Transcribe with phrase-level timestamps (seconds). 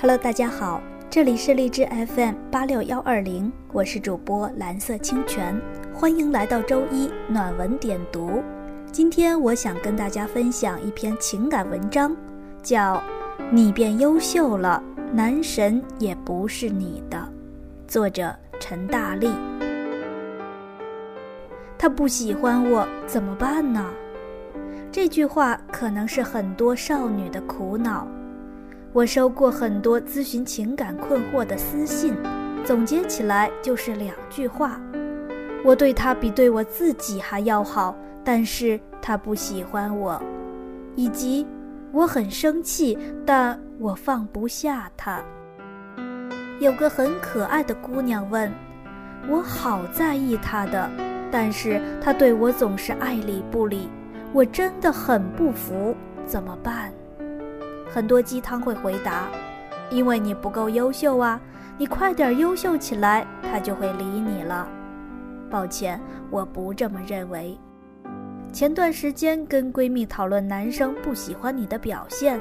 [0.00, 0.80] Hello，大家好，
[1.10, 5.60] 这里是荔枝 FM 八六幺二零，我是主播蓝色清泉，
[5.92, 8.40] 欢迎来到周一暖文点读。
[8.92, 12.16] 今天我想跟大家分享一篇情感文章，
[12.62, 12.94] 叫
[13.50, 14.80] 《你变优秀了，
[15.12, 17.18] 男神也不是你的》，
[17.90, 19.32] 作者陈大力。
[21.76, 23.84] 他不喜欢我怎么办呢？
[24.92, 28.06] 这句话可能是很多少女的苦恼。
[28.98, 32.16] 我收过很多咨询情感困惑的私信，
[32.64, 34.80] 总结起来就是两句话：
[35.64, 40.20] 我对他比对我自己还要好，但是他不喜欢我；
[40.96, 41.46] 以及
[41.92, 45.22] 我很生气，但我放不下他。
[46.58, 48.52] 有个很可爱的姑娘问
[49.30, 50.90] ：“我好在意他的，
[51.30, 53.88] 但是他对我总是爱理不理，
[54.32, 55.94] 我真的很不服，
[56.26, 56.92] 怎么办？”
[57.90, 59.28] 很多鸡汤会回答
[59.90, 61.40] ：“因为你不够优秀啊，
[61.76, 64.68] 你快点优秀起来，他就会理你了。”
[65.50, 67.58] 抱歉，我不这么认为。
[68.52, 72.40] 前段时间跟闺蜜讨论男生不喜欢你的表现，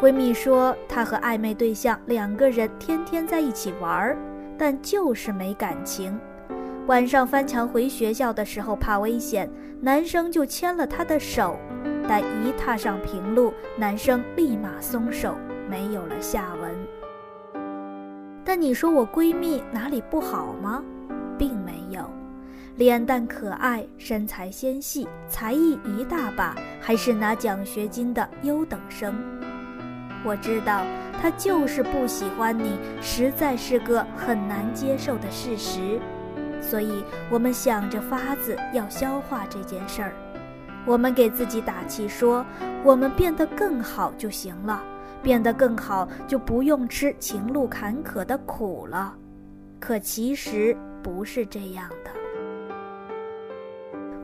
[0.00, 4.16] 闺蜜说她和暧昧对象两个人天天在一起玩儿，
[4.58, 6.18] 但就是没感情。
[6.86, 9.50] 晚上翻墙回学校的时候怕危险，
[9.80, 11.58] 男生就牵了她的手。
[12.10, 15.36] 但一踏上平路，男生立马松手，
[15.68, 16.74] 没有了下文。
[18.44, 20.82] 但你说我闺蜜哪里不好吗？
[21.38, 22.10] 并没有，
[22.74, 29.14] 脸蛋可爱，身材纤细，才艺一大把，还是拿奖学金的优等生。
[30.24, 30.84] 我知道
[31.22, 36.00] 她就是不喜欢你，实在是个很难接受的事实。
[36.60, 40.12] 所以我们想着法子要消化这件事儿。
[40.86, 42.44] 我们给自己打气，说
[42.82, 44.82] 我们变得更好就行了，
[45.22, 49.14] 变得更好就不用吃情路坎坷的苦了。
[49.78, 52.10] 可其实不是这样的。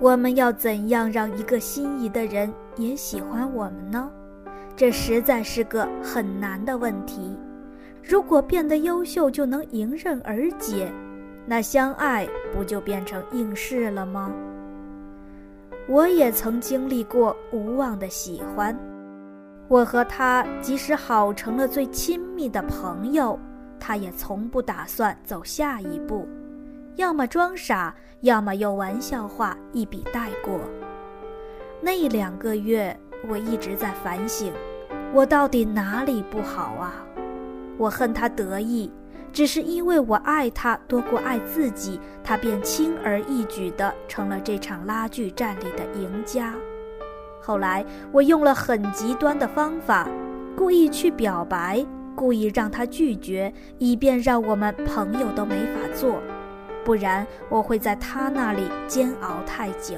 [0.00, 4.10] 我们要怎样让一个心仪的人也喜欢我们呢？
[4.76, 7.38] 这实在是个很难的问题。
[8.02, 10.92] 如果变得优秀就能迎刃而解，
[11.46, 14.32] 那相爱不就变成应试了吗？
[15.86, 18.74] 我也曾经历过无望的喜欢，
[19.68, 23.38] 我和他即使好成了最亲密的朋友，
[23.78, 26.26] 他也从不打算走下一步，
[26.96, 30.58] 要么装傻，要么用玩笑话一笔带过。
[31.82, 34.50] 那两个月，我一直在反省，
[35.12, 36.94] 我到底哪里不好啊？
[37.76, 38.90] 我恨他得意。
[39.34, 46.54] 只是因为我爱他多过爱自己，他便轻而易举地成了这场拉锯战里的赢家。
[47.42, 50.08] 后来我用了很极端的方法，
[50.56, 51.84] 故意去表白，
[52.14, 56.22] 故意让他拒绝，以便让我们朋友都没法做，
[56.84, 59.96] 不然我会在他那里煎熬太久。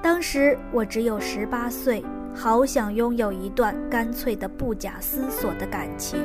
[0.00, 2.02] 当时我只有十八岁，
[2.34, 6.18] 好想拥有一段干脆的不假思索的感情。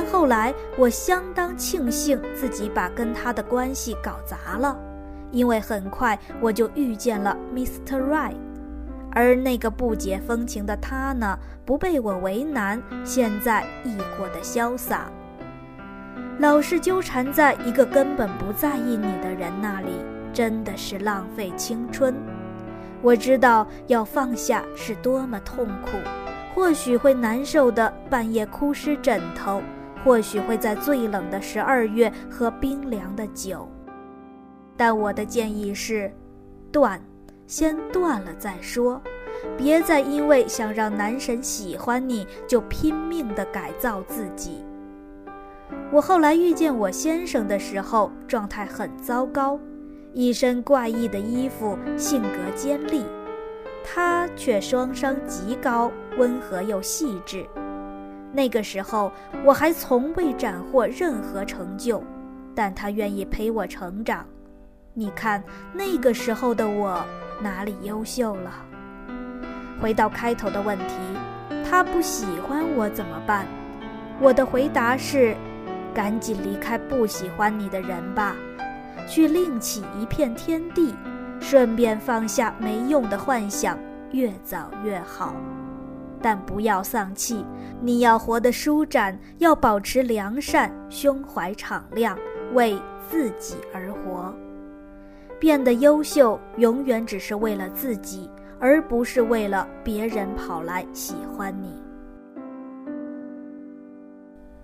[0.00, 4.78] 但后来，我相当庆幸自己把跟他的关系搞砸了，
[5.32, 8.00] 因为很快我就遇见了 Mr.
[8.00, 8.36] Right，
[9.10, 15.10] 而那个不解风情的他呢，不被我为难，现在亦过得潇洒。
[16.38, 19.90] 老是纠缠在一个根本不在意你的人那里，
[20.32, 22.14] 真的是浪费青春。
[23.02, 25.98] 我知道要放下是多么痛苦，
[26.54, 29.60] 或许会难受的半夜哭湿枕头。
[30.04, 33.68] 或许会在最冷的十二月喝冰凉的酒，
[34.76, 36.10] 但我的建议是，
[36.70, 37.00] 断，
[37.46, 39.02] 先断了再说，
[39.56, 44.64] 别再因为想让男神喜欢你就拼命的改造自己。
[45.92, 49.58] 我后来遇见我先生的时候，状态很糟糕，
[50.14, 53.04] 一身怪异的衣服，性格尖利，
[53.84, 57.44] 他却双商极高，温和又细致。
[58.32, 59.10] 那个时候
[59.44, 62.02] 我还从未斩获任何成就，
[62.54, 64.24] 但他愿意陪我成长。
[64.94, 65.42] 你看
[65.72, 67.04] 那个时候的我
[67.40, 68.50] 哪里优秀了？
[69.80, 70.94] 回到开头的问题，
[71.68, 73.46] 他不喜欢我怎么办？
[74.20, 75.36] 我的回答是：
[75.94, 78.34] 赶紧离开不喜欢你的人吧，
[79.06, 80.94] 去另起一片天地，
[81.40, 83.78] 顺便放下没用的幻想，
[84.10, 85.34] 越早越好。
[86.20, 87.44] 但不要丧气，
[87.80, 92.18] 你要活得舒展，要保持良善，胸怀敞亮，
[92.54, 92.76] 为
[93.08, 94.34] 自己而活。
[95.38, 98.28] 变得优秀，永远只是为了自己，
[98.58, 101.80] 而不是为了别人跑来喜欢你。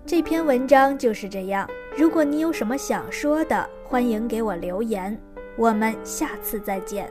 [0.05, 1.67] 这篇文章就是这样。
[1.97, 5.17] 如果你有什么想说的，欢迎给我留言。
[5.57, 7.09] 我们下次再见。